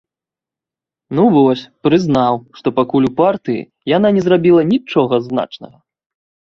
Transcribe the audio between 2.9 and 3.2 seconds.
ў